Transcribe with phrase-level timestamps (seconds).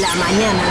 [0.00, 0.62] la mañana.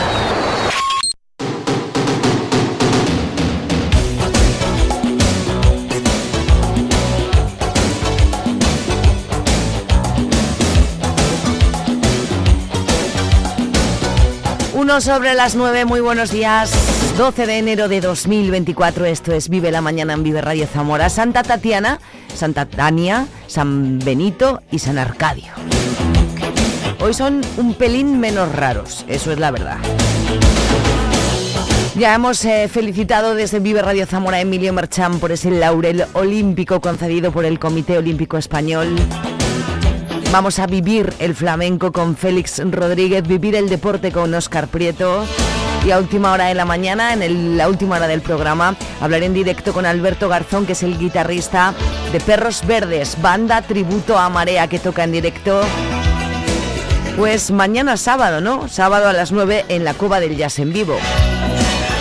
[14.74, 16.72] Uno sobre las nueve, muy buenos días.
[17.18, 21.10] 12 de enero de 2024, esto es Vive la Mañana en Vive Radio Zamora.
[21.10, 22.00] Santa Tatiana,
[22.36, 25.52] Santa Tania, San Benito y San Arcadio.
[27.04, 29.76] Hoy son un pelín menos raros, eso es la verdad.
[31.96, 36.80] Ya hemos eh, felicitado desde Vive Radio Zamora a Emilio Merchán por ese laurel olímpico
[36.80, 38.96] concedido por el Comité Olímpico Español.
[40.32, 45.26] Vamos a vivir el flamenco con Félix Rodríguez, vivir el deporte con Óscar Prieto.
[45.86, 49.34] Y a última hora de la mañana, en la última hora del programa, hablaré en
[49.34, 51.74] directo con Alberto Garzón, que es el guitarrista
[52.14, 55.64] de Perros Verdes, banda tributo a Marea que toca en directo.
[57.18, 58.68] Pues mañana sábado, ¿no?
[58.68, 60.98] Sábado a las 9 en la Cuba del Jazz en vivo.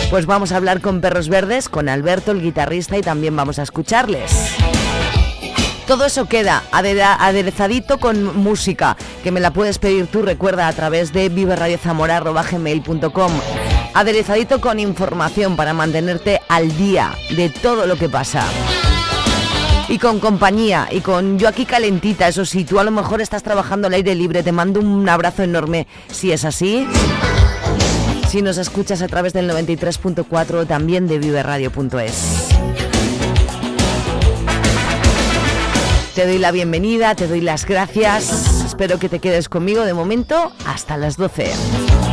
[0.09, 3.63] Pues vamos a hablar con Perros Verdes, con Alberto, el guitarrista, y también vamos a
[3.63, 4.31] escucharles.
[5.87, 11.13] Todo eso queda aderezadito con música, que me la puedes pedir tú, recuerda, a través
[11.13, 13.31] de viverradiozamora.gmail.com.
[13.93, 18.43] Aderezadito con información para mantenerte al día de todo lo que pasa.
[19.89, 23.43] Y con compañía, y con yo aquí calentita, eso sí, tú a lo mejor estás
[23.43, 26.87] trabajando al aire libre, te mando un abrazo enorme si es así.
[28.29, 32.49] Si nos escuchas a través del 93.4 también de viverradio.es.
[36.15, 38.63] Te doy la bienvenida, te doy las gracias.
[38.65, 42.12] Espero que te quedes conmigo de momento hasta las 12.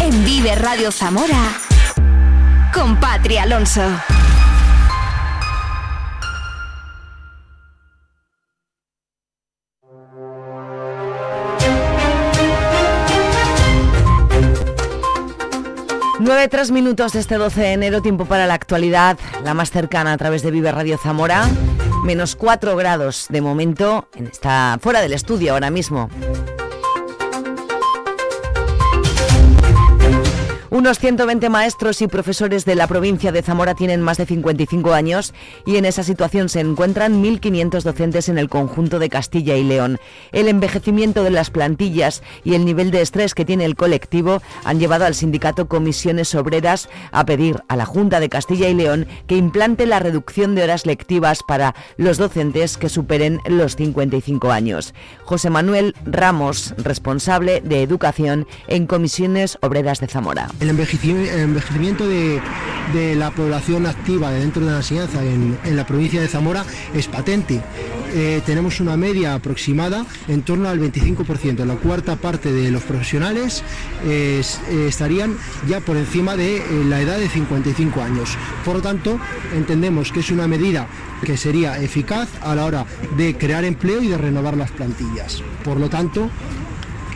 [0.00, 1.58] en Vive Radio Zamora
[2.72, 3.82] con Patri Alonso.
[16.20, 20.12] Nueve, tres minutos de este 12 de enero, tiempo para la actualidad, la más cercana
[20.12, 21.48] a través de Vive Radio Zamora.
[22.04, 26.10] Menos 4 grados de momento, en está fuera del estudio ahora mismo.
[30.78, 35.34] Unos 120 maestros y profesores de la provincia de Zamora tienen más de 55 años
[35.66, 39.98] y en esa situación se encuentran 1.500 docentes en el conjunto de Castilla y León.
[40.30, 44.78] El envejecimiento de las plantillas y el nivel de estrés que tiene el colectivo han
[44.78, 49.36] llevado al sindicato Comisiones Obreras a pedir a la Junta de Castilla y León que
[49.36, 54.94] implante la reducción de horas lectivas para los docentes que superen los 55 años.
[55.24, 60.48] José Manuel Ramos, responsable de Educación en Comisiones Obreras de Zamora.
[60.68, 62.40] El envejecimiento de,
[63.16, 66.64] la población activa de dentro de la enseñanza en, la provincia de Zamora
[66.94, 67.62] es patente.
[68.14, 71.64] Eh, tenemos una media aproximada en torno al 25%.
[71.64, 73.62] La cuarta parte de los profesionales
[74.06, 75.36] eh, eh, estarían
[75.68, 78.36] ya por encima de la edad de 55 años.
[78.64, 79.18] Por lo tanto,
[79.54, 80.86] entendemos que es una medida
[81.24, 82.86] que sería eficaz a la hora
[83.16, 85.42] de crear empleo y de renovar las plantillas.
[85.64, 86.30] Por lo tanto,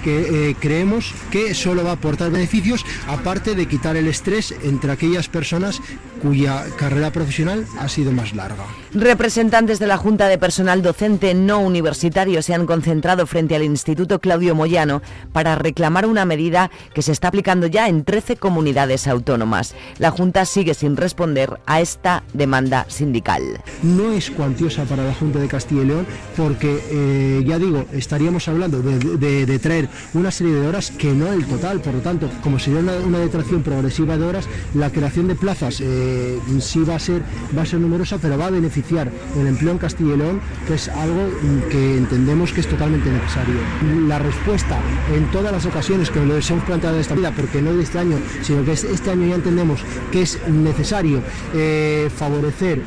[0.02, 4.92] que eh, creemos que solo va a aportar beneficios, aparte de quitar el estrés entre
[4.92, 5.80] aquellas personas
[6.22, 8.64] cuya carrera profesional ha sido más larga.
[8.94, 14.20] Representantes de la Junta de Personal Docente No Universitario se han concentrado frente al Instituto
[14.20, 15.02] Claudio Moyano
[15.32, 19.74] para reclamar una medida que se está aplicando ya en 13 comunidades autónomas.
[19.98, 23.42] La Junta sigue sin responder a esta demanda sindical.
[23.82, 28.46] No es cuantiosa para la Junta de Castilla y León porque, eh, ya digo, estaríamos
[28.48, 31.80] hablando de, de- de traer una serie de horas que no el total.
[31.80, 35.80] Por lo tanto, como sería una, una detracción progresiva de horas, la creación de plazas
[35.80, 37.22] eh, eh, sí va a ser
[37.56, 40.74] va a ser numerosa, pero va a beneficiar el empleo en Castilla y León, que
[40.74, 41.28] es algo
[41.70, 43.56] que entendemos que es totalmente necesario.
[44.06, 44.78] La respuesta
[45.14, 47.98] en todas las ocasiones que lo hemos planteado de esta vida, porque no de este
[47.98, 49.80] año, sino que este año ya entendemos
[50.10, 51.22] que es necesario
[51.54, 52.82] eh, favorecer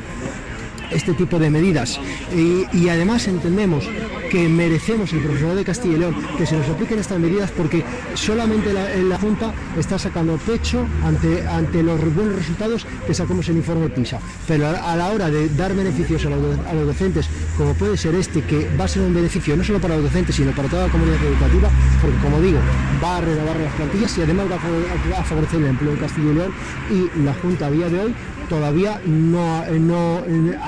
[0.90, 2.00] este tipo de medidas.
[2.34, 3.88] Y, además entendemos
[4.30, 7.82] que merecemos el profesorado de Castilla y León que se nos apliquen estas medidas porque
[8.14, 13.88] solamente la, Junta está sacando pecho ante, ante los buenos resultados que sacamos el informe
[13.88, 14.20] PISA.
[14.46, 18.68] Pero a, la hora de dar beneficios a los, docentes, como puede ser este, que
[18.78, 21.22] va a ser un beneficio no solo para los docentes, sino para toda la comunidad
[21.24, 21.68] educativa,
[22.00, 22.58] porque como digo,
[23.02, 26.34] va a renovar las plantillas y además va a favorecer el empleo en Castilla y
[26.34, 26.52] León
[26.90, 28.14] y la Junta a día de hoy
[28.48, 30.22] todavía no, no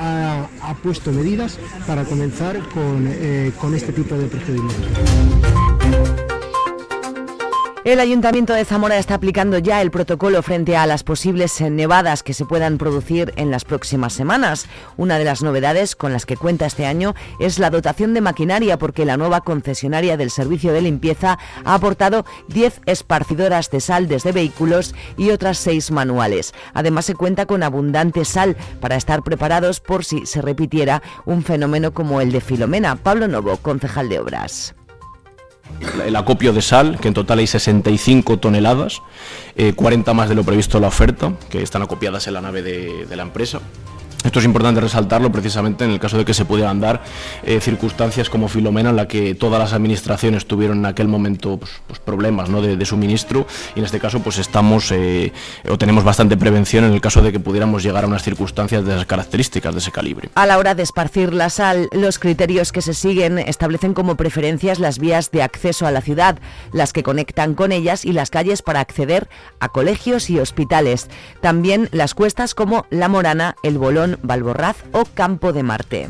[0.09, 5.58] ha, puesto medidas para comenzar con, eh, con este tipo de procedimientos.
[7.85, 12.35] El Ayuntamiento de Zamora está aplicando ya el protocolo frente a las posibles nevadas que
[12.35, 14.67] se puedan producir en las próximas semanas.
[14.97, 18.79] Una de las novedades con las que cuenta este año es la dotación de maquinaria
[18.79, 24.33] porque la nueva concesionaria del servicio de limpieza ha aportado 10 esparcidoras de sal desde
[24.33, 26.55] vehículos y otras 6 manuales.
[26.75, 31.95] Además se cuenta con abundante sal para estar preparados por si se repitiera un fenómeno
[31.95, 32.97] como el de Filomena.
[32.97, 34.75] Pablo Novo, concejal de Obras
[36.05, 39.03] el acopio de sal, que en total hay 65 toneladas,
[39.77, 42.63] 40 eh, más de lo previsto en la oferta, que están acopiadas en la nave
[42.63, 43.61] de la empresa.
[44.25, 47.03] Esto es importante resaltarlo precisamente en el caso de que se pudieran dar
[47.45, 51.71] eh, circunstancias como Filomena, en la que todas las administraciones tuvieron en aquel momento pues,
[51.87, 52.61] pues problemas ¿no?
[52.61, 55.33] de, suministro y en este caso pues estamos eh,
[55.69, 58.95] o tenemos bastante prevención en el caso de que pudiéramos llegar a unas circunstancias de
[58.95, 60.31] esas características, de ese calibre.
[60.35, 64.81] A la hora de esparcir la sal, los criterios que se siguen establecen como preferencias
[64.81, 66.39] las vías de acceso a la ciudad,
[66.73, 69.29] las que conectan con ellas y las calles para acceder
[69.61, 71.09] a colegios y hospitales.
[71.41, 76.09] También las cuestas como La Morana, El Bolón, Valborraz o Campo de Marte.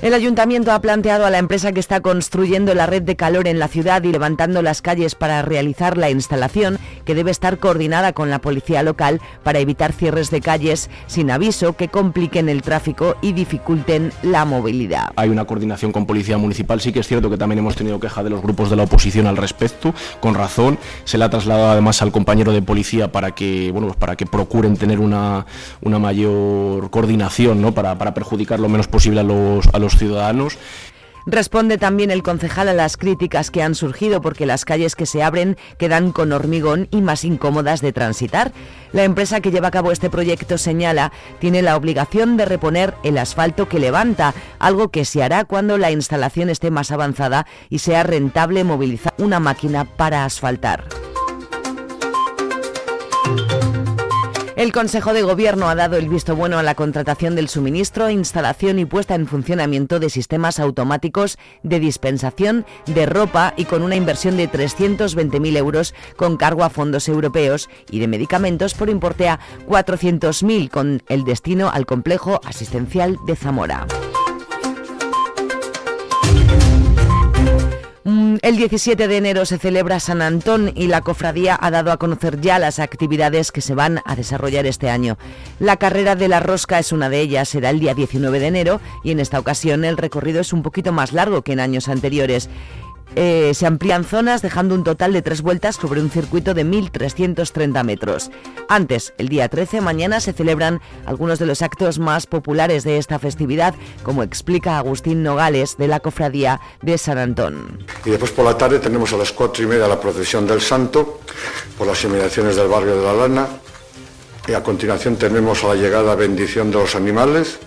[0.00, 3.58] El ayuntamiento ha planteado a la empresa que está construyendo la red de calor en
[3.58, 8.30] la ciudad y levantando las calles para realizar la instalación, que debe estar coordinada con
[8.30, 13.32] la policía local para evitar cierres de calles sin aviso que compliquen el tráfico y
[13.32, 15.10] dificulten la movilidad.
[15.16, 18.22] Hay una coordinación con policía municipal, sí que es cierto que también hemos tenido queja
[18.22, 20.78] de los grupos de la oposición al respecto, con razón.
[21.06, 24.26] Se le ha trasladado además al compañero de policía para que, bueno, pues para que
[24.26, 25.44] procuren tener una,
[25.80, 27.74] una mayor coordinación, ¿no?
[27.74, 30.58] para, para perjudicar lo menos posible a los, a los ciudadanos.
[31.30, 35.22] Responde también el concejal a las críticas que han surgido porque las calles que se
[35.22, 38.52] abren quedan con hormigón y más incómodas de transitar.
[38.92, 43.18] La empresa que lleva a cabo este proyecto señala tiene la obligación de reponer el
[43.18, 48.04] asfalto que levanta, algo que se hará cuando la instalación esté más avanzada y sea
[48.04, 51.07] rentable movilizar una máquina para asfaltar.
[54.68, 58.78] El Consejo de Gobierno ha dado el visto bueno a la contratación del suministro, instalación
[58.78, 64.36] y puesta en funcionamiento de sistemas automáticos de dispensación de ropa y con una inversión
[64.36, 70.68] de 320.000 euros con cargo a fondos europeos y de medicamentos por importe a 400.000
[70.68, 73.86] con el destino al complejo asistencial de Zamora.
[78.42, 82.40] El 17 de enero se celebra San Antón y la cofradía ha dado a conocer
[82.40, 85.18] ya las actividades que se van a desarrollar este año.
[85.58, 88.80] La carrera de la rosca es una de ellas, será el día 19 de enero
[89.04, 92.48] y en esta ocasión el recorrido es un poquito más largo que en años anteriores.
[93.16, 97.84] Eh, se amplían zonas dejando un total de tres vueltas sobre un circuito de 1.330
[97.84, 98.30] metros.
[98.68, 103.18] Antes, el día 13, mañana se celebran algunos de los actos más populares de esta
[103.18, 107.84] festividad, como explica Agustín Nogales de la Cofradía de San Antón.
[108.04, 111.20] Y después por la tarde tenemos a las cuatro y media la procesión del Santo
[111.76, 113.48] por las inmediaciones del barrio de la Lana.
[114.46, 117.58] Y a continuación tenemos a la llegada bendición de los animales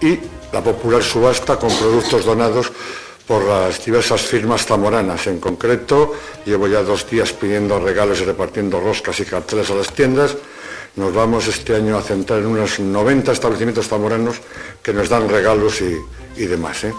[0.00, 0.18] y
[0.52, 2.72] la popular subasta con productos donados
[3.26, 5.26] por las diversas firmas zamoranas.
[5.26, 6.14] En concreto,
[6.44, 10.36] llevo ya dos días pidiendo regalos y repartiendo roscas y carteles a las tiendas.
[10.96, 14.36] Nos vamos este año a centrar en unos 90 establecimientos zamoranos
[14.82, 15.96] que nos dan regalos y,
[16.36, 16.84] y demás.
[16.84, 16.92] ¿eh?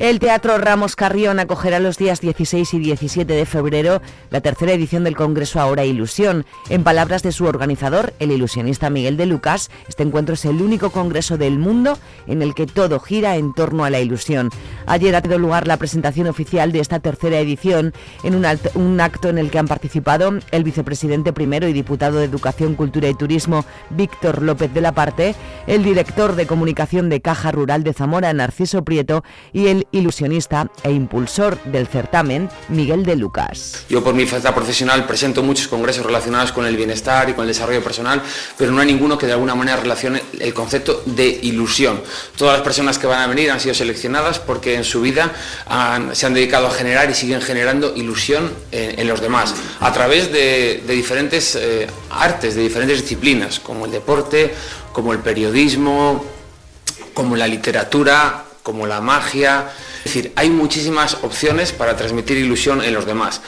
[0.00, 5.04] El Teatro Ramos Carrión acogerá los días 16 y 17 de febrero la tercera edición
[5.04, 6.46] del Congreso Ahora Ilusión.
[6.70, 10.88] En palabras de su organizador, el ilusionista Miguel de Lucas, este encuentro es el único
[10.88, 14.48] congreso del mundo en el que todo gira en torno a la ilusión.
[14.86, 17.92] Ayer ha tenido lugar la presentación oficial de esta tercera edición
[18.22, 22.24] en un, un acto en el que han participado el vicepresidente primero y diputado de
[22.24, 25.34] Educación, Cultura y Turismo, Víctor López de la Parte,
[25.66, 30.90] el director de comunicación de Caja Rural de Zamora, Narciso Prieto, y el ilusionista e
[30.90, 33.84] impulsor del certamen, Miguel de Lucas.
[33.88, 37.48] Yo por mi faceta profesional presento muchos congresos relacionados con el bienestar y con el
[37.48, 38.22] desarrollo personal,
[38.56, 42.00] pero no hay ninguno que de alguna manera relacione el concepto de ilusión.
[42.36, 45.32] Todas las personas que van a venir han sido seleccionadas porque en su vida
[46.12, 50.82] se han dedicado a generar y siguen generando ilusión en, los demás, a través de,
[50.86, 54.52] diferentes eh, artes, de diferentes disciplinas, como el deporte,
[54.92, 56.24] como el periodismo,
[57.14, 59.70] como la literatura, como la magia.
[59.98, 63.40] Es decir, hay muchísimas opciones para transmitir ilusión en los demás.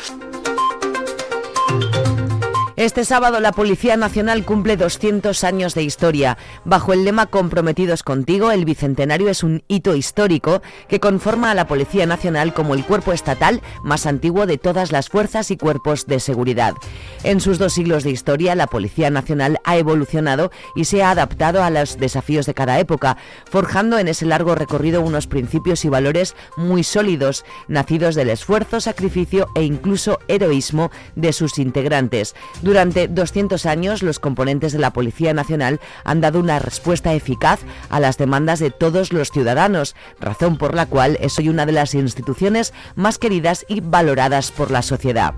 [2.83, 6.37] Este sábado la Policía Nacional cumple 200 años de historia.
[6.65, 11.69] Bajo el lema Comprometidos contigo, el Bicentenario es un hito histórico que conforma a la
[11.69, 16.19] Policía Nacional como el cuerpo estatal más antiguo de todas las fuerzas y cuerpos de
[16.19, 16.75] seguridad.
[17.23, 21.63] En sus dos siglos de historia, la Policía Nacional ha evolucionado y se ha adaptado
[21.63, 23.17] a los desafíos de cada época,
[23.49, 29.47] forjando en ese largo recorrido unos principios y valores muy sólidos, nacidos del esfuerzo, sacrificio
[29.55, 32.35] e incluso heroísmo de sus integrantes.
[32.73, 38.19] 200 años, los componentes de la Policía Nacional han dado una respuesta eficaz a las
[38.19, 42.73] demandas de todos los ciudadanos, razón por la cual es hoy una de las instituciones
[42.95, 45.35] más queridas y valoradas por la sociedad.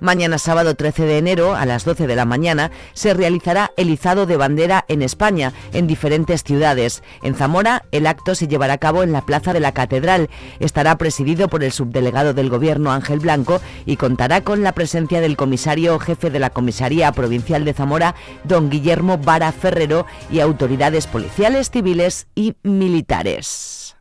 [0.00, 4.26] Mañana sábado 13 de enero a las 12 de la mañana se realizará el izado
[4.26, 7.02] de bandera en España, en diferentes ciudades.
[7.22, 10.30] En Zamora el acto se llevará a cabo en la Plaza de la Catedral.
[10.58, 15.36] Estará presidido por el subdelegado del Gobierno Ángel Blanco y contará con la presencia del
[15.36, 18.14] comisario jefe de la Comisaría Provincial de Zamora,
[18.44, 23.96] don Guillermo Vara Ferrero, y autoridades policiales, civiles y militares.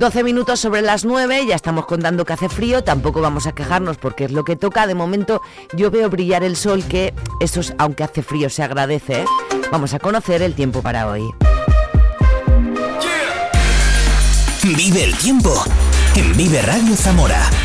[0.00, 3.98] 12 minutos sobre las 9, ya estamos contando que hace frío, tampoco vamos a quejarnos
[3.98, 4.86] porque es lo que toca.
[4.86, 5.42] De momento
[5.74, 9.26] yo veo brillar el sol, que eso, aunque hace frío, se agradece.
[9.70, 11.30] Vamos a conocer el tiempo para hoy.
[14.62, 15.52] Vive el tiempo
[16.16, 17.59] en Vive Radio Zamora.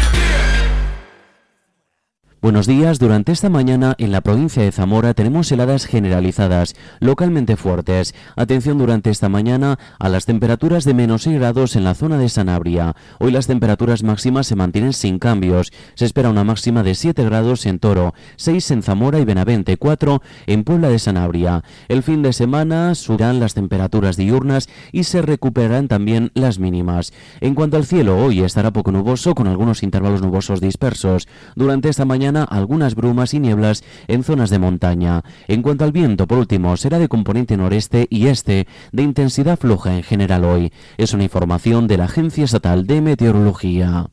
[2.45, 8.13] Buenos días, durante esta mañana en la provincia de Zamora tenemos heladas generalizadas, localmente fuertes.
[8.35, 12.29] Atención durante esta mañana a las temperaturas de menos 6 grados en la zona de
[12.29, 12.95] Sanabria.
[13.17, 15.73] Hoy las temperaturas máximas se mantienen sin cambios.
[15.95, 20.21] Se espera una máxima de 7 grados en Toro, 6 en Zamora y Benavente, 4
[20.45, 21.63] en Puebla de Sanabria.
[21.87, 27.11] El fin de semana subirán las temperaturas diurnas y se recuperarán también las mínimas.
[27.41, 31.27] En cuanto al cielo, hoy estará poco nuboso con algunos intervalos nubosos dispersos.
[31.55, 35.23] Durante esta mañana algunas brumas y nieblas en zonas de montaña.
[35.47, 39.95] En cuanto al viento, por último, será de componente noreste y este, de intensidad floja
[39.95, 40.71] en general hoy.
[40.97, 44.07] Es una información de la Agencia Estatal de Meteorología.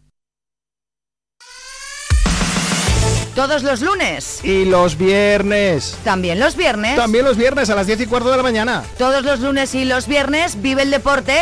[3.35, 4.45] Todos los lunes.
[4.45, 5.97] Y los viernes.
[6.05, 6.97] También los viernes.
[6.97, 8.83] También los viernes a las 10 y cuarto de la mañana.
[8.99, 11.35] Todos los lunes y los viernes vive el deporte.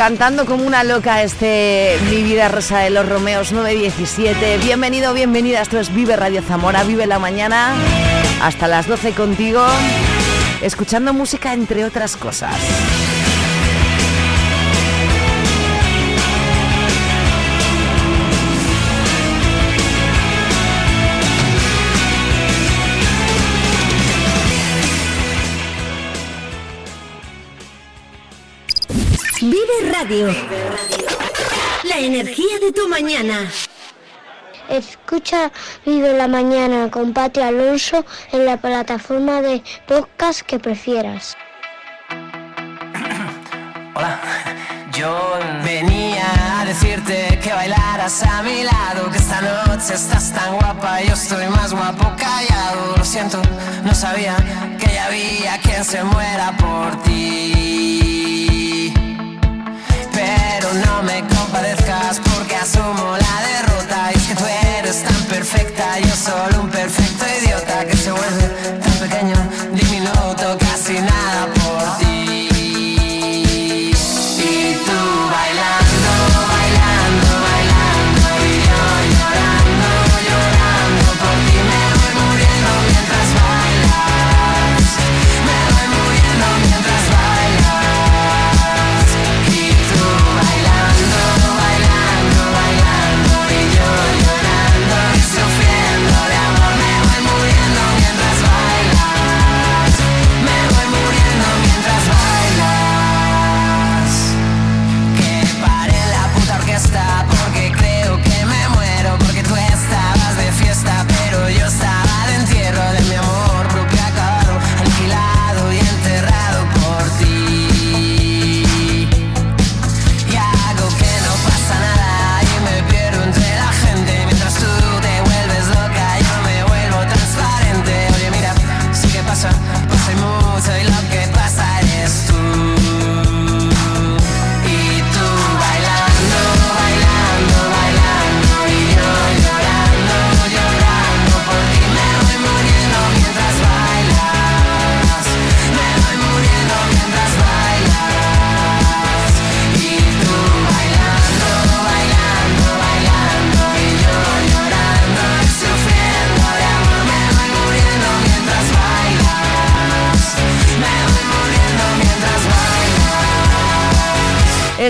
[0.05, 4.59] Cantando como una loca este Mi vida rosa de los Romeos 917.
[4.59, 5.63] Bienvenido, bienvenida.
[5.63, 6.85] Esto es Vive Radio Zamora.
[6.85, 7.75] Vive la mañana
[8.43, 9.65] hasta las 12 contigo.
[10.61, 12.55] Escuchando música entre otras cosas.
[29.45, 30.35] Vive Radio.
[31.83, 33.47] La energía de tu mañana.
[34.71, 35.53] Escucha
[35.85, 41.37] Vive la Mañana con Pati Alonso en la plataforma de podcast que prefieras.
[43.95, 44.19] Hola,
[44.97, 51.03] yo venía a decirte que bailaras a mi lado, que esta noche estás tan guapa,
[51.03, 52.97] yo estoy más guapo callado.
[52.97, 53.43] Lo siento,
[53.85, 54.37] no sabía
[54.81, 57.55] que ya había quien se muera por ti.
[60.57, 64.13] Pero no me compadezcas porque asumo la derrota.
[64.13, 64.45] Y es que tú
[64.79, 67.25] eres tan perfecta, yo solo un perfecto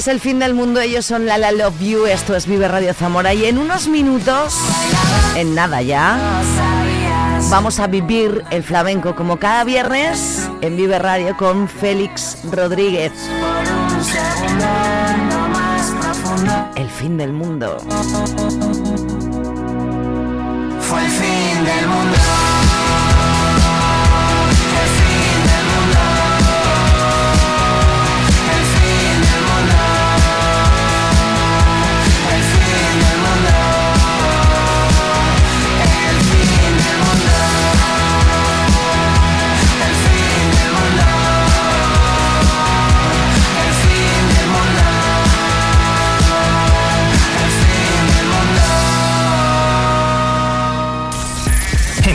[0.04, 2.92] Es el fin del mundo, ellos son La La Love You, esto es Vive Radio
[2.92, 4.54] Zamora y en unos minutos,
[5.34, 6.42] en nada ya,
[7.48, 13.12] vamos a vivir el flamenco como cada viernes en Vive Radio con Félix Rodríguez.
[16.76, 17.78] El fin del mundo.
[20.80, 22.13] Fue el fin del mundo.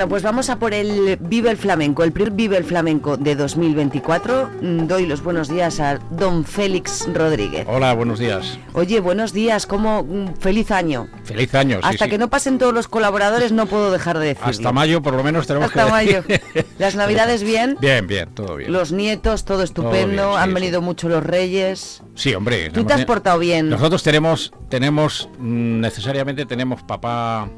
[0.00, 3.36] Bueno, pues vamos a por el Vive el Flamenco, el primer Vive el Flamenco de
[3.36, 4.48] 2024.
[4.62, 7.66] Mm, Doy los buenos días a don Félix Rodríguez.
[7.68, 8.58] Hola, buenos días.
[8.72, 10.02] Oye, buenos días, ¿cómo?
[10.02, 11.08] Mm, Feliz año.
[11.24, 11.80] Feliz año.
[11.82, 12.12] sí, Hasta sí.
[12.12, 14.48] que no pasen todos los colaboradores no puedo dejar de decirlo.
[14.48, 16.22] Hasta mayo por lo menos tenemos Hasta que mayo.
[16.22, 16.64] decir.
[16.78, 17.76] Las navidades bien.
[17.78, 18.72] Bien, bien, todo bien.
[18.72, 20.06] Los nietos, todo estupendo.
[20.06, 22.02] bien, sí, Han venido mucho los reyes.
[22.14, 22.70] Sí, hombre.
[22.70, 23.68] Tú te has portado bien.
[23.68, 27.50] Nosotros tenemos, tenemos mm, necesariamente tenemos papá,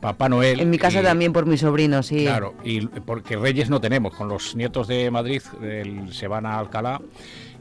[0.00, 0.60] papá Noel.
[0.60, 2.24] En mi casa y- también por mi sobrino, sí.
[2.24, 6.58] Claro, y porque Reyes no tenemos, con los nietos de Madrid el- se van a
[6.58, 7.00] Alcalá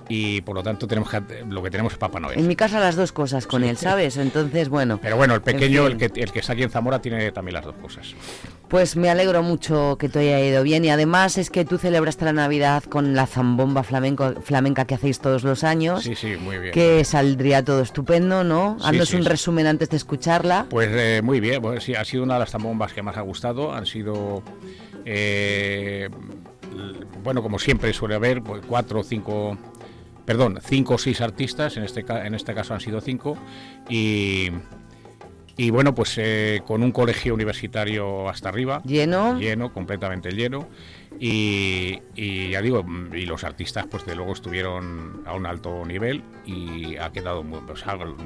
[0.09, 2.39] y por lo tanto tenemos que, lo que tenemos es Papá Noel.
[2.39, 4.17] En mi casa las dos cosas con él, ¿sabes?
[4.17, 4.99] Entonces, bueno.
[5.01, 7.65] Pero bueno, el pequeño, el que, el que está aquí en Zamora, tiene también las
[7.65, 8.15] dos cosas.
[8.67, 12.25] Pues me alegro mucho que te haya ido bien y además es que tú celebraste
[12.25, 16.03] la Navidad con la zambomba flamenco, flamenca que hacéis todos los años.
[16.03, 16.73] Sí, sí, muy bien.
[16.73, 18.77] Que saldría todo estupendo, ¿no?
[18.83, 20.65] Haznos un resumen antes de escucharla.
[20.69, 23.21] Pues eh, muy bien, pues, sí, ha sido una de las zambombas que más ha
[23.21, 23.73] gustado.
[23.73, 24.43] Han sido
[25.05, 26.09] eh,
[27.23, 29.57] bueno, como siempre suele haber, pues cuatro o cinco,
[30.27, 33.37] perdón, cinco o seis artistas, en este, en este caso han sido cinco,
[33.89, 34.49] y,
[35.55, 38.81] y bueno, pues eh, con un colegio universitario hasta arriba.
[38.83, 39.39] Lleno.
[39.39, 40.67] Lleno, completamente lleno.
[41.19, 42.01] Y,
[42.51, 47.11] ya digo, y los artistas pues de luego estuvieron a un alto nivel y ha
[47.11, 47.59] quedado muy,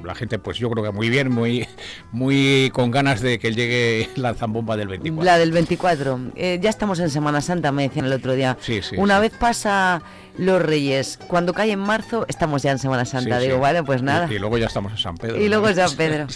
[0.03, 1.65] la gente pues yo creo que muy bien, muy
[2.11, 5.23] muy con ganas de que llegue la zambomba del 24.
[5.23, 6.19] La del 24.
[6.35, 8.57] Eh, ya estamos en Semana Santa, me decían el otro día.
[8.59, 10.01] Sí, sí, Una vez pasa
[10.37, 13.39] los Reyes, cuando cae en marzo estamos ya en Semana Santa.
[13.39, 14.31] Digo, vale, pues nada.
[14.31, 15.41] Y, luego ya estamos en San Pedro.
[15.41, 16.27] Y luego en San Pedro.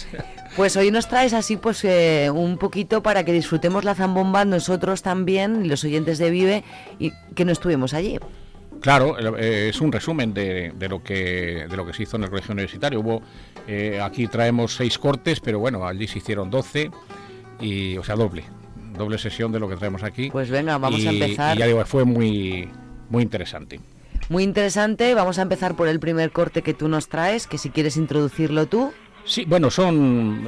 [0.56, 5.02] Pues hoy nos traes así pues eh, un poquito para que disfrutemos la zambomba nosotros
[5.02, 6.64] también, los oyentes de Vive,
[6.98, 8.18] y que no estuvimos allí.
[8.80, 12.30] Claro, eh, es un resumen de, lo que de lo que se hizo en el
[12.30, 13.00] colegio universitario.
[13.00, 13.22] Hubo
[13.66, 16.90] eh, aquí traemos seis cortes, pero bueno, allí se hicieron doce
[17.60, 18.44] y o sea doble,
[18.96, 20.30] doble sesión de lo que traemos aquí.
[20.30, 21.56] Pues venga, vamos a empezar.
[21.56, 22.70] Y ya digo, fue muy
[23.08, 23.80] muy interesante.
[24.28, 25.14] Muy interesante.
[25.14, 28.66] Vamos a empezar por el primer corte que tú nos traes, que si quieres introducirlo
[28.66, 28.92] tú.
[29.26, 30.44] Sí, bueno, son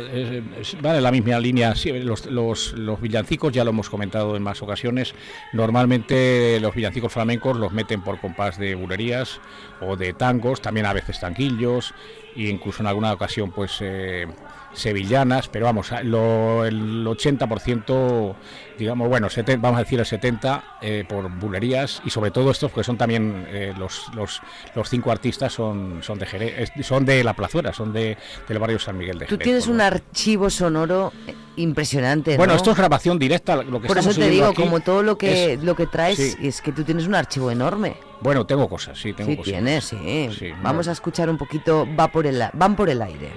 [0.80, 1.74] vale la misma línea.
[1.74, 5.14] Sí, los, los, los, villancicos ya lo hemos comentado en más ocasiones.
[5.52, 9.40] Normalmente los villancicos flamencos los meten por compás de bulerías
[9.80, 11.92] o de tangos, también a veces tanquillos
[12.36, 14.28] e incluso en alguna ocasión pues eh,
[14.72, 18.34] sevillanas, pero vamos, lo, el 80%,
[18.78, 19.28] digamos, bueno,
[19.58, 23.46] vamos a decir el 70% eh, por bulerías y sobre todo estos, que son también
[23.48, 24.40] eh, los, los,
[24.74, 28.78] los, cinco artistas son, son de Jerez, son de La Plazuela, son de, del barrio
[28.78, 29.38] San Miguel de Jerez.
[29.38, 31.12] Tú tienes un archivo sonoro
[31.58, 32.36] impresionante.
[32.36, 35.58] Bueno, esto es grabación directa, lo que Por eso te digo, como todo lo que,
[35.62, 37.96] lo que traes, es que tú tienes un archivo enorme.
[38.20, 39.52] Bueno, tengo cosas, sí, tengo sí, cosas.
[39.52, 40.28] Tienes, sí.
[40.36, 43.30] sí Vamos a escuchar un poquito, va por el, van por el aire.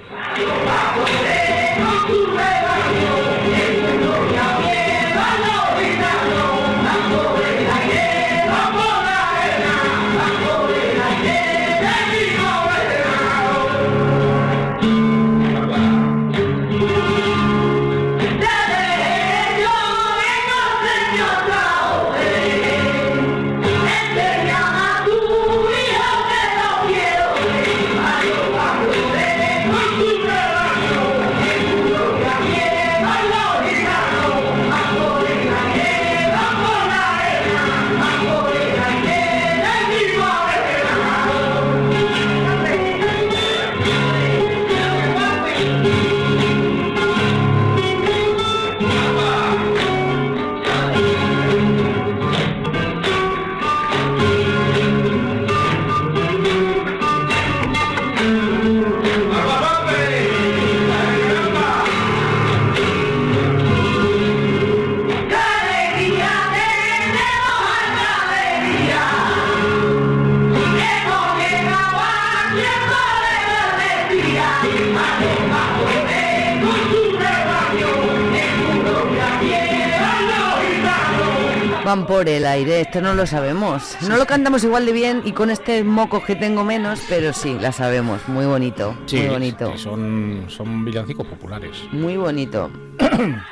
[82.61, 83.97] Aire, esto no lo sabemos.
[84.07, 87.57] No lo cantamos igual de bien y con este moco que tengo menos, pero sí,
[87.59, 88.21] la sabemos.
[88.27, 89.77] Muy bonito, muy bonito.
[89.77, 91.71] son, son villancicos populares.
[91.91, 92.71] Muy bonito.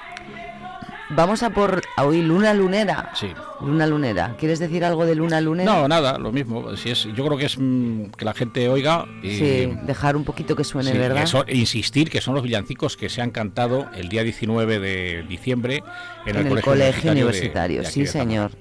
[1.12, 3.10] Vamos a por hoy Luna Lunera.
[3.15, 3.30] Sí.
[3.62, 4.36] Luna Lunera.
[4.38, 5.74] ¿Quieres decir algo de Luna Lunera?
[5.74, 6.76] No, nada, lo mismo.
[6.78, 10.24] Si es, yo creo que es mm, que la gente oiga y sí, dejar un
[10.24, 11.28] poquito que suene, ¿verdad?
[11.48, 15.84] insistir que son los villancicos que se han cantado el día 19 de diciembre
[16.28, 17.84] en, el, colegio, universitario.
[17.86, 18.52] sí, señor.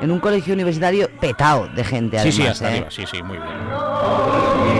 [0.00, 2.34] En un colegio universitario petado de gente, además.
[2.34, 2.72] Sí, sí, hasta ¿eh?
[2.72, 4.75] arriba, sí, sí, muy bien.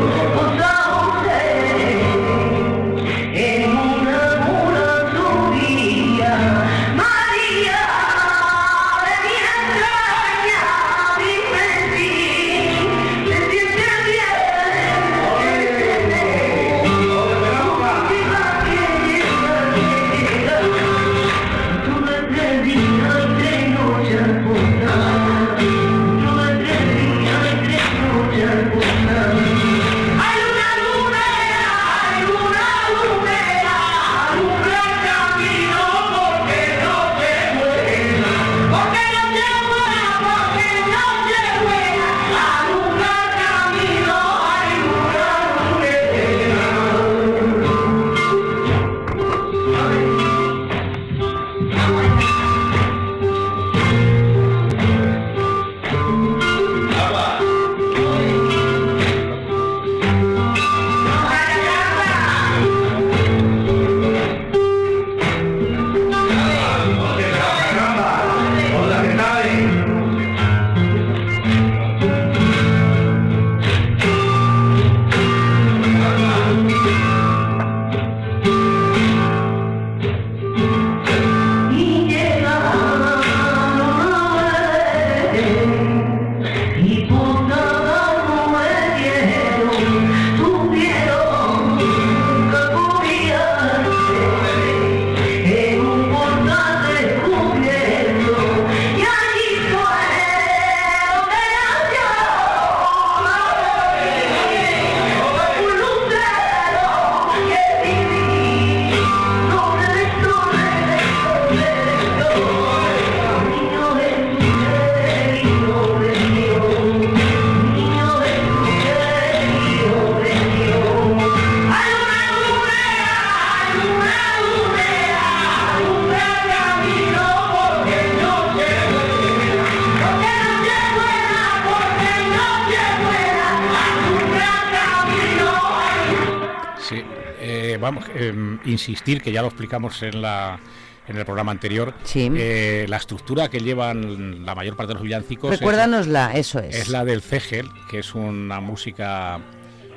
[138.76, 140.60] Insistir, que ya lo explicamos en la
[141.08, 145.50] en el programa anterior, eh, la estructura que llevan la mayor parte de los villancicos.
[145.50, 146.74] Recuérdanosla, eso es.
[146.74, 149.40] Es la del cegel, que es una música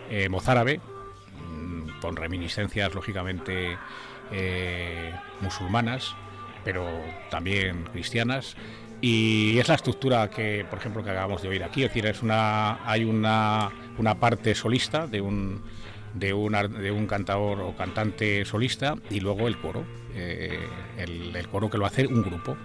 [0.10, 3.78] eh, mozárabe, mm, con reminiscencias lógicamente
[4.32, 6.16] eh, musulmanas,
[6.64, 6.88] pero
[7.32, 8.56] también cristianas.
[9.02, 11.84] Y es la estructura que, por ejemplo, que acabamos de oír aquí.
[11.84, 15.64] Es decir, es una, hay una, una parte solista de un,
[16.14, 20.68] de un, de un cantador o cantante solista y luego el coro, eh,
[20.98, 22.58] el, coro que lo hace un grupo.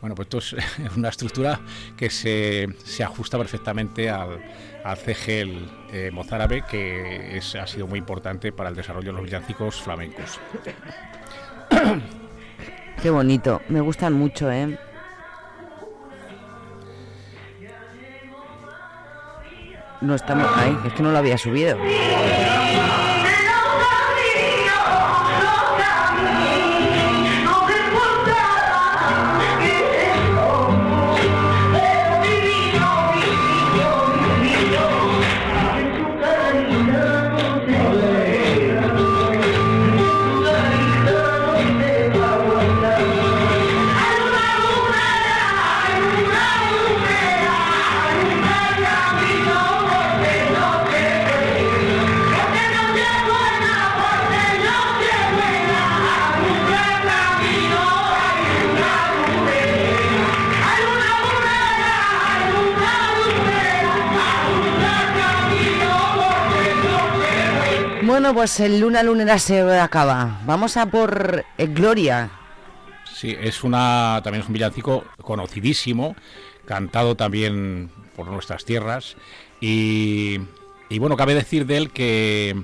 [0.00, 0.56] Bueno, pues esto es
[0.96, 1.60] una estructura
[1.96, 4.40] que se, se ajusta perfectamente al,
[4.84, 9.24] al CGL eh, mozárabe, que es, ha sido muy importante para el desarrollo de los
[9.24, 10.40] villancicos flamencos.
[13.02, 14.78] Qué bonito, me gustan mucho, ¿eh?
[20.02, 20.50] No estamos.
[20.56, 21.78] ahí, es que no lo había subido.
[68.34, 70.40] Pues el Luna Lunera se acaba.
[70.46, 72.30] Vamos a por eh, Gloria.
[73.04, 76.16] Sí, es una también es un villancico conocidísimo,
[76.64, 79.16] cantado también por nuestras tierras
[79.60, 80.38] y,
[80.98, 82.62] bueno, cabe decir de él que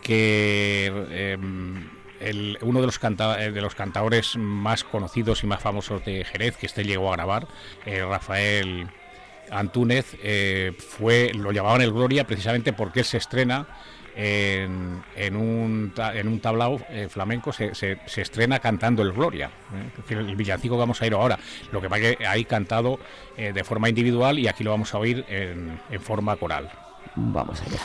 [0.00, 1.88] que em,
[2.62, 6.56] uno de los, canta, eh, de los cantadores más conocidos y más famosos de Jerez,
[6.56, 7.48] que este llegó a grabar,
[7.84, 8.86] eh, Rafael
[9.50, 10.16] Antúnez,
[10.78, 13.66] fue, lo llamaban el Gloria precisamente porque él se estrena
[14.16, 19.90] en, en, un, en un tablao eh, flamenco se, se, estrena cantando el Gloria, ¿eh?
[20.10, 21.38] el villancico que vamos a ir ahora.
[21.72, 22.98] Lo que pasa es que hay cantado
[23.36, 26.70] eh, de forma individual y aquí lo vamos a oír en, en forma coral.
[27.16, 27.80] Vamos allá.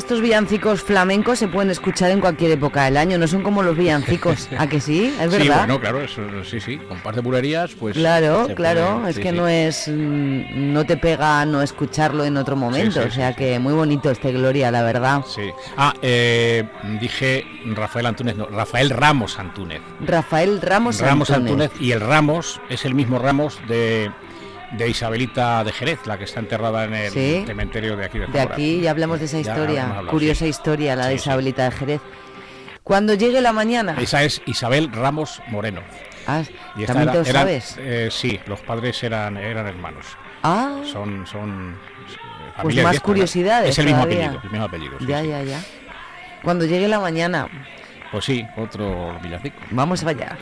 [0.00, 3.76] Estos villancicos flamencos se pueden escuchar en cualquier época del año, no son como los
[3.76, 5.14] villancicos, ¿a que sí?
[5.20, 5.38] ¿Es verdad?
[5.40, 7.96] Sí, bueno, claro, eso, sí, sí, con par de bulerías, pues...
[7.96, 9.88] Claro, claro, es que no es...
[9.88, 14.32] Mm, no te pega no escucharlo en otro momento, o sea que muy bonito este
[14.32, 15.22] Gloria, la verdad.
[15.26, 15.50] Sí.
[15.76, 16.64] Ah, eh,
[16.98, 19.82] dije Rafael Antúnez, no, Rafael Ramos Antúnez.
[20.00, 21.70] Rafael Ramos, Ramos Antúnez.
[21.78, 24.10] Y el Ramos es el mismo Ramos de
[24.72, 27.12] de Isabelita de Jerez, la que está enterrada en el
[27.46, 31.14] cementerio de aquí de De aquí ya hablamos de esa historia, curiosa historia, la de
[31.14, 32.00] Isabelita de Jerez.
[32.82, 33.96] Cuando llegue la mañana.
[34.00, 35.82] Esa es Isabel Ramos Moreno.
[36.26, 36.42] Ah,
[36.86, 37.76] ¿también te lo sabes?
[37.78, 40.06] Eh, sí, los padres eran, eran hermanos.
[40.42, 40.80] Ah.
[40.84, 41.78] Son, son
[42.58, 43.70] eh, pues más curiosidades.
[43.70, 44.98] Es el mismo apellido, el mismo apellido.
[45.00, 45.60] ya, ya, ya.
[46.42, 47.48] Cuando llegue la mañana.
[48.10, 49.56] Pues sí, otro villancico.
[49.70, 50.36] Vamos allá.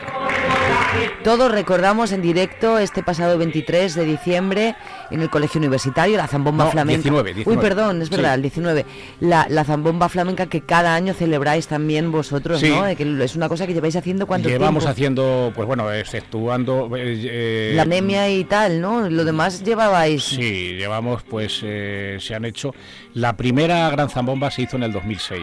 [1.23, 4.75] Todos recordamos en directo este pasado 23 de diciembre
[5.11, 7.09] en el Colegio Universitario la zambomba flamenca.
[7.09, 8.85] 19, Uy, perdón, es verdad, el 19.
[9.19, 12.83] La, la, zambomba flamenca que cada año celebráis también vosotros, ¿no?
[12.95, 16.89] que es una cosa que lleváis haciendo cuánto Llevamos haciendo, pues bueno, exceptuando...
[16.95, 19.09] Eh, eh, la anemia y tal, ¿no?
[19.09, 20.23] Lo demás llevabais...
[20.23, 22.73] Sí, llevamos, pues eh, se han hecho...
[23.13, 25.41] La primera gran zambomba se hizo en el 2006.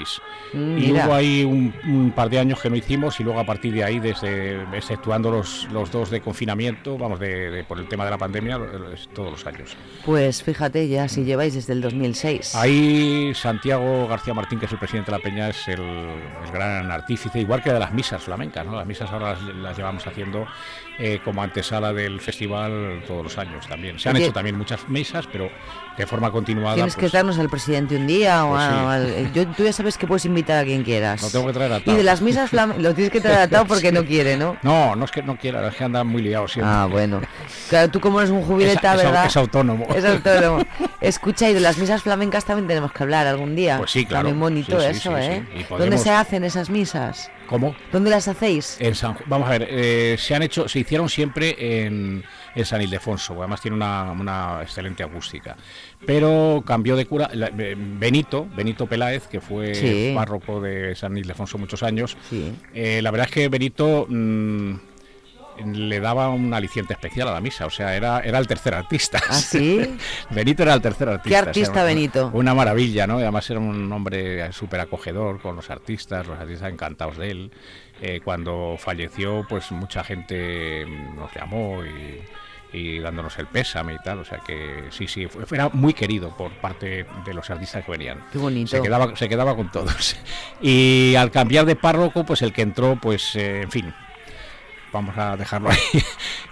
[0.53, 3.75] Mm, y hubo ahí un, par de años que no hicimos y luego a partir
[3.75, 8.11] de ahí, desde exceptuando los, los dos de confinamiento, vamos, de, por el tema de
[8.11, 8.59] la pandemia,
[9.15, 9.77] todos los años.
[10.05, 12.55] Pues fíjate ya, si lleváis desde el 2006.
[12.55, 15.83] Ahí Santiago García Martín, que es el presidente de la Peña, es el,
[16.53, 18.77] gran artífice, igual que de las misas flamencas, ¿no?
[18.77, 20.47] Las misas ahora las, llevamos haciendo
[20.99, 23.99] eh, como antesala del festival todos los años también.
[23.99, 25.51] Se han hecho también muchas mesas, pero
[25.97, 26.75] de forma continuada.
[26.75, 30.07] Tienes que pues darnos al presidente un día o pues yo, tú ya sabes que
[30.07, 31.23] puedes invitar a quien quieras.
[31.23, 31.93] Lo tengo que traer atado.
[31.93, 34.57] Y de las misas lo tienes que traer atado porque no quiere, ¿no?
[34.63, 36.73] No, no es que no quiera, es que anda muy liado siempre.
[36.73, 37.21] Ah, bueno.
[37.69, 39.27] Claro, tú como eres un jubileta, ¿verdad?
[39.27, 39.87] Es, autónomo.
[39.95, 40.65] Es autónomo.
[41.01, 43.79] Escucha, y de las misas flamencas también tenemos que hablar algún día.
[43.79, 44.29] Pues sí, claro.
[44.29, 45.45] También bonito eso, ¿eh?
[45.69, 47.31] ¿Dónde se hacen esas misas?
[47.47, 47.75] ¿Cómo?
[47.93, 48.77] ¿Dónde las hacéis?
[48.81, 52.25] En San, vamos a ver, eh, se han hecho, se hicieron siempre en,
[52.55, 55.57] en San Ildefonso, además tiene una, una, excelente acústica.
[56.05, 61.83] Pero cambió de cura, eh, Benito, Benito Peláez, que fue párroco de San Ildefonso muchos
[61.83, 62.17] años,
[62.75, 64.07] eh, la verdad es que Benito...
[64.09, 64.75] Mm,
[65.65, 69.21] le daba un aliciente especial a la misa, o sea, era, era el tercer artista.
[69.29, 69.97] ¿Ah, sí?
[70.31, 71.29] Benito era el tercer artista.
[71.29, 72.31] ¿Qué artista Benito?
[72.33, 73.19] Una maravilla, ¿no?
[73.19, 77.51] además era un hombre súper acogedor con los artistas, los artistas encantados de él.
[78.01, 80.85] Eh, cuando falleció, pues mucha gente
[81.15, 82.23] nos llamó y,
[83.01, 86.53] dándonos el pésame y tal, o sea que sí, sí, fue, era muy querido por
[86.61, 88.23] parte de los artistas que venían.
[88.31, 88.71] Qué bonito.
[88.71, 90.17] Se quedaba, se quedaba con todos.
[90.61, 93.95] Y al cambiar de párroco, pues el que entró, pues, eh, en fin,
[94.93, 95.79] vamos a dejarlo ahí.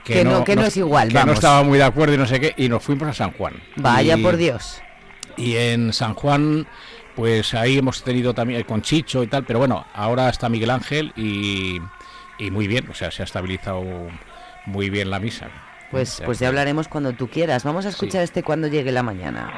[0.05, 1.09] Que, no, que no, es igual.
[1.09, 3.33] Que no estaba muy de acuerdo y no sé qué, y nos fuimos a San
[3.33, 3.55] Juan.
[3.77, 4.83] Vaya por Dios.
[5.39, 6.67] Y en San Juan,
[7.17, 11.15] pues ahí hemos tenido también con Chicho y tal, pero bueno, ahora está Miguel Ángel
[11.17, 11.81] y,
[12.39, 13.83] y muy bien, o sea, se ha estabilizado
[14.67, 15.49] muy bien la misa.
[15.91, 17.63] Pues, pues ya hablaremos cuando tú quieras.
[17.63, 19.53] Vamos a escuchar este cuando llegue la mañana.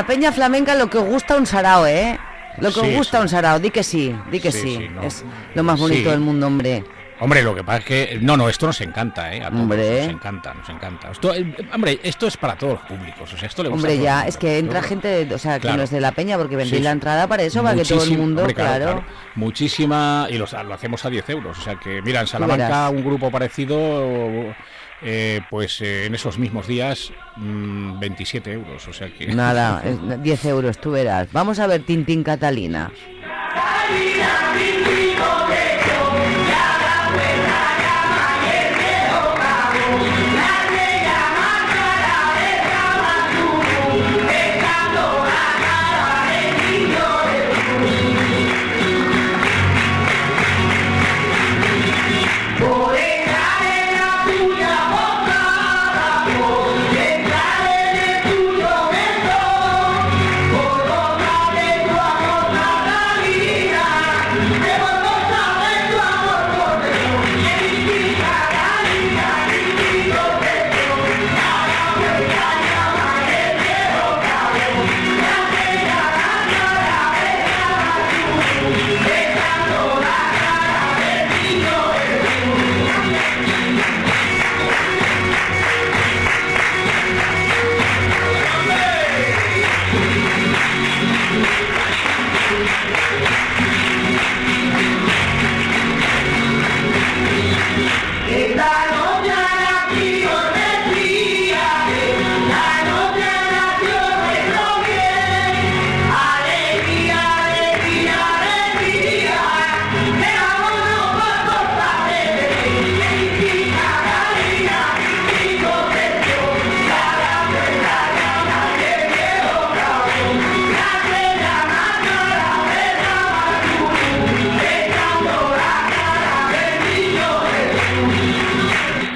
[0.00, 2.18] La peña flamenca lo que os gusta un sarao, ¿eh?
[2.56, 4.88] Lo que os gusta un sarao, di que sí, di que sí.
[5.02, 5.22] Es
[5.54, 6.82] lo más bonito del mundo, hombre.
[7.22, 8.18] Hombre, lo que pasa es que.
[8.22, 9.42] No, no, esto nos encanta, ¿eh?
[9.42, 10.06] A todos hombre.
[10.06, 11.10] Nos encanta, nos encanta.
[11.10, 13.30] Esto, eh, hombre, esto es para todos los públicos.
[13.30, 15.82] O sea, esto le gusta Hombre, ya, es que entra gente, o sea, que no
[15.82, 18.46] es de la peña, porque vendéis la entrada para eso, para que todo el mundo,
[18.54, 20.28] claro, Muchísima.
[20.30, 21.58] Y lo hacemos a 10 euros.
[21.58, 24.54] O sea que, mira, en Salamanca, un grupo parecido
[25.02, 29.26] eh, pues eh, en esos mismos días 27 mm, euros, o sea que...
[29.34, 31.32] Nada, 10 euros, tú verás.
[31.32, 32.90] Vamos a ver Tintín Catalina.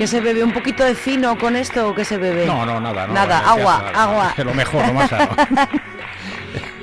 [0.04, 0.44] ¿Qué se bebe?
[0.44, 2.44] ¿Un poquito de fino con esto o qué se bebe?
[2.44, 3.06] No, no, nada.
[3.06, 4.34] No, Nada, agua, agua.
[4.44, 5.30] Lo mejor, lo más sano.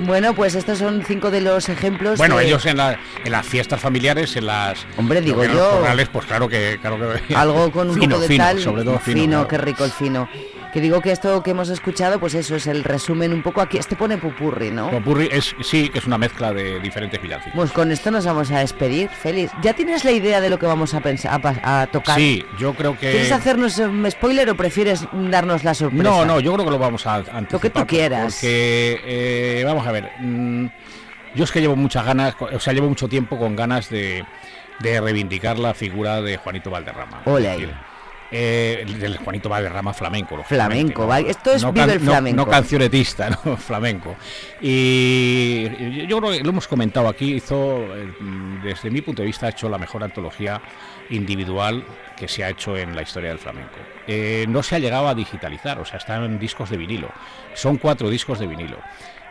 [0.00, 2.18] Bueno, pues estos son cinco de los ejemplos.
[2.18, 4.84] Bueno, ellos en, la- en las fiestas familiares, en las...
[4.96, 5.70] Hombre, digo que yo.
[5.78, 6.78] corrales, pues claro que...
[6.80, 6.98] Claro
[7.28, 8.60] que algo con un fino, poco de fino, tal.
[8.60, 9.26] sobre todo fino.
[9.28, 9.48] claro.
[9.48, 10.28] qué rico el fino.
[10.72, 13.76] Que digo que esto que hemos escuchado, pues eso es el resumen un poco aquí.
[13.76, 14.90] Este pone pupurri, ¿no?
[14.90, 17.52] Popurrí es, sí, que es una mezcla de diferentes villancicos.
[17.54, 19.52] Pues con esto nos vamos a despedir, Félix.
[19.60, 22.16] ¿Ya tienes la idea de lo que vamos a pensar, a, tocar?
[22.16, 23.10] Sí, yo creo que...
[23.10, 26.04] ¿Quieres hacernos un spoiler o prefieres darnos la sorpresa?
[26.04, 27.52] No, no, yo creo que lo vamos a anticipar.
[27.52, 28.34] Lo que tú quieras.
[28.34, 30.66] Porque, eh, vamos a ver, mm,
[31.34, 34.24] yo es que llevo muchas ganas, o sea, llevo mucho tiempo con ganas de,
[34.80, 37.22] de reivindicar la figura de Juanito Valderrama.
[37.26, 37.74] Decir,
[38.32, 40.42] eh, el Juanito Valderrama flamenco.
[40.42, 41.14] Flamenco, ¿no?
[41.16, 42.44] esto es no vive el flamenco.
[42.44, 44.16] No, cancionetista, no, flamenco.
[44.60, 48.12] Y yo creo que lo hemos comentado aquí, hizo, eh,
[48.64, 50.62] desde mi punto de vista, ha hecho la mejor antología
[51.10, 51.84] individual
[52.16, 53.76] que se ha hecho en la historia del flamenco.
[54.06, 57.08] Eh, no se ha llegado a digitalizar, o sea, están en discos de vinilo.
[57.54, 58.78] Son cuatro discos de vinilo.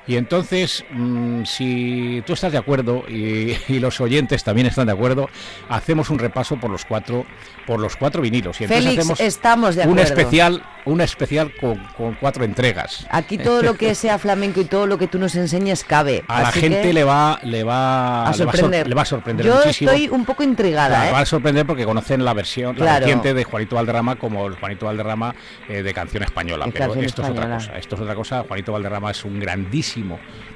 [0.07, 4.93] Y entonces, mm, si tú estás de acuerdo y, y los oyentes también están de
[4.93, 5.29] acuerdo,
[5.69, 7.25] hacemos un repaso por los cuatro,
[7.67, 8.59] por los cuatro vinilos.
[8.59, 10.03] Y entonces Félix, hacemos estamos de un acuerdo.
[10.19, 13.05] especial, un especial con, con cuatro entregas.
[13.11, 16.23] Aquí todo lo que sea flamenco y todo lo que tú nos enseñes cabe.
[16.27, 18.87] A la gente le va, le va, a le va sor- sorprender.
[18.87, 19.91] le va a sorprender Yo muchísimo.
[19.91, 21.13] estoy un poco intrigada, Claro, ¿eh?
[21.13, 23.05] Va a sorprender porque conocen la versión, la Claro.
[23.05, 25.35] vertiente de Juanito Valderrama como el Juanito Valderrama
[25.69, 26.65] eh, de canción española.
[26.65, 27.77] De pero canción esto es otra cosa.
[27.77, 28.43] Esto es otra cosa.
[28.47, 29.90] Juanito Valderrama es un grandísimo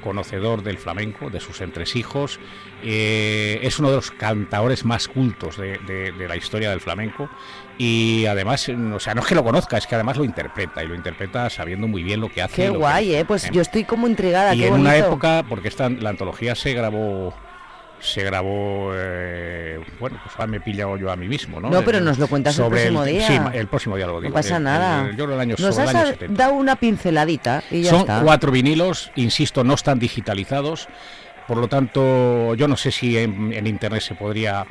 [0.02, 2.38] conocedor del flamenco, de sus entresijos.
[2.82, 7.28] eh, es uno de los cantadores más cultos de, de- de la historia del flamenco.
[7.78, 10.82] Y además, eh, o sea, no es que lo conozca, es que además lo interpreta
[10.84, 12.54] y lo interpreta sabiendo muy bien lo que hace.
[12.56, 13.24] Qué que guay, ¿eh?
[13.24, 13.50] Pues ¿eh?
[13.52, 14.88] yo estoy como intrigada, y qué en bonito.
[14.88, 17.34] una época, porque esta, la antología se grabó,
[17.98, 21.70] se grabó, eh, bueno, pues ahora me he pillado yo a mí mismo, ¿no?
[21.70, 23.26] No, pero nos lo cuentas el próximo día.
[23.26, 24.28] Sí, el próximo día lo digo.
[24.30, 25.08] No pasa El- nada.
[25.08, 26.42] el- yo el año, Nos has año 70.
[26.42, 28.20] dado una pinceladita y ya Son está.
[28.22, 30.88] cuatro vinilos, insisto, no están digitalizados,
[31.48, 34.66] por lo tanto, yo no sé si en, en internet se podría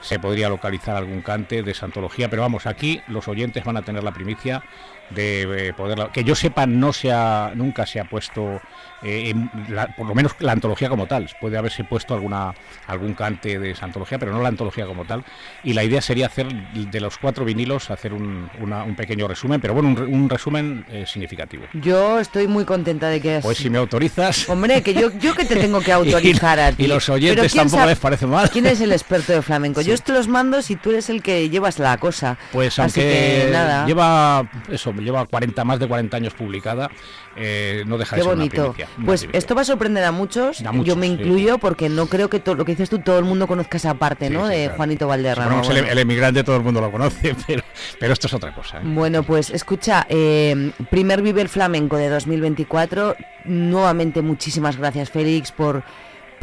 [0.00, 3.82] se podría localizar algún cante de esa antología, pero vamos, aquí los oyentes van a
[3.82, 4.62] tener la primicia
[5.10, 6.10] de eh, poderla.
[6.12, 8.60] Que yo sepa, no se ha, nunca se ha puesto,
[9.02, 11.28] eh, en la- por lo menos la antología como tal.
[11.40, 12.54] Puede haberse puesto alguna
[12.86, 15.24] algún cante de esa antología, pero no la antología como tal.
[15.62, 19.60] Y la idea sería hacer de los cuatro vinilos, hacer un, una- un pequeño resumen,
[19.60, 21.64] pero bueno, un, un resumen eh, significativo.
[21.74, 23.40] Yo estoy muy contenta de que...
[23.42, 24.48] Pues si me autorizas.
[24.48, 26.84] Hombre, que yo, yo que te tengo que autorizar a ti.
[26.84, 28.48] Y los oyentes ¿quién tampoco sabe- les parece mal.
[28.50, 29.80] ¿Quién es el experto de flamenco?
[29.82, 32.38] Yo esto los mando si tú eres el que llevas la cosa.
[32.52, 33.86] Pues Así aunque que nada.
[33.86, 36.90] lleva eso, lleva 40 más de 40 años publicada,
[37.36, 38.62] eh, no deja Qué de ser una bonito.
[38.72, 39.38] primicia, una Pues primicia.
[39.38, 40.60] esto va a sorprender a muchos.
[40.62, 41.12] A muchos, Yo me sí.
[41.14, 43.94] incluyo porque no creo que todo lo que dices tú todo el mundo conozca esa
[43.94, 44.46] parte, ¿no?
[44.46, 45.60] de Juanito Valderrama.
[45.62, 47.62] Bueno, el, el emigrante todo el mundo lo conoce, pero,
[47.98, 48.78] pero esto es otra cosa.
[48.78, 48.82] ¿eh?
[48.84, 53.16] Bueno, pues escucha, eh, primer Vive el Flamenco de 2024.
[53.44, 55.82] Nuevamente muchísimas gracias, Félix, por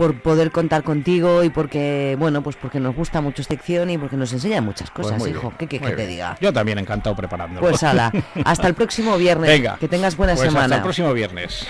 [0.02, 3.99] por poder contar contigo y porque, bueno, pues porque nos gusta mucho esta sección y
[3.99, 5.54] porque nos enseña muchas Pues cosas, hijo.
[5.60, 6.36] ¿Qué quieres que te diga?
[6.41, 7.62] Yo también encantado preparándolo.
[7.62, 8.12] Pues ala,
[8.43, 9.47] hasta el próximo viernes.
[9.47, 9.78] Venga.
[9.78, 10.66] Que tengas buena Pues semana.
[10.66, 11.68] Hasta el próximo viernes.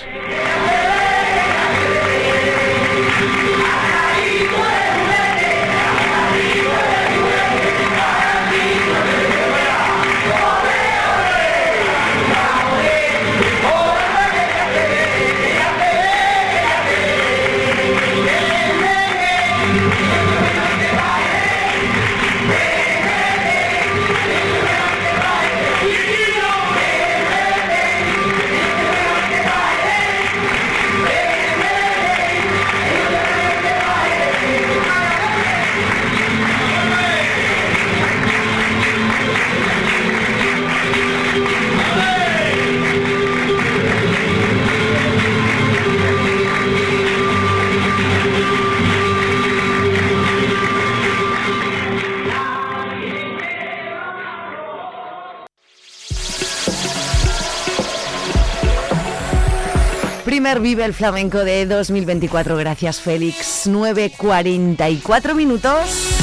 [60.60, 62.58] Vive el Flamenco de 2024.
[62.58, 63.68] Gracias, Félix.
[63.68, 66.20] 9.44 minutos.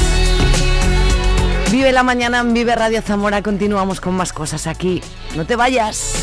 [1.71, 3.41] Vive la mañana en Vive Radio Zamora.
[3.41, 5.01] Continuamos con más cosas aquí.
[5.35, 6.18] No te vayas.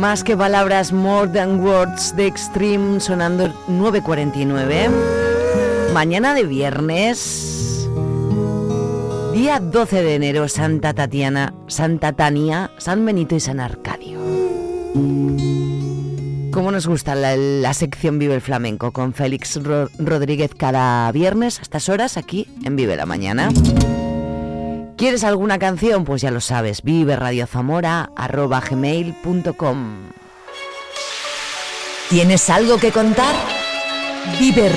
[0.00, 4.88] Más que palabras, More Than Words de Extreme sonando 9.49.
[5.92, 7.86] Mañana de viernes,
[9.34, 14.18] día 12 de enero, Santa Tatiana, Santa Tania, San Benito y San Arcadio.
[16.50, 19.60] ¿Cómo nos gusta la, sección Vive el Flamenco con Félix
[19.98, 23.50] Rodríguez cada viernes a estas horas aquí en Vive la Mañana?
[25.00, 26.04] ¿Quieres alguna canción?
[26.04, 27.16] Pues ya lo sabes, vive
[28.68, 30.10] gmail.com
[32.10, 33.34] ¿Tienes algo que contar?
[34.38, 34.68] Vive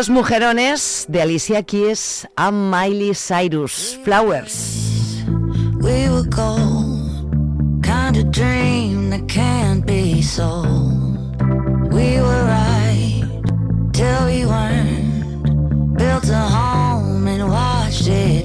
[0.00, 5.22] Dos mujerones de Alicia Keys and Miley Cyrus, Flowers.
[5.82, 11.36] We were gold, kind of dream that can't be sold.
[11.92, 13.42] We were right
[13.92, 18.39] till we weren't, built a home and watched it.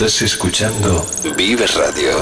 [0.00, 2.12] Estás escuchando Vives Radio.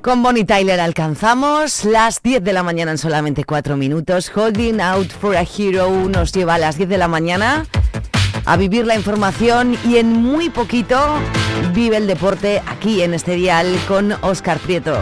[0.00, 4.32] Con Bonnie Tyler alcanzamos las 10 de la mañana en solamente 4 minutos.
[4.34, 7.66] Holding Out for a Hero nos lleva a las 10 de la mañana
[8.46, 10.98] a vivir la información y en muy poquito
[11.74, 14.96] vive el deporte aquí en este dial con Oscar Prieto.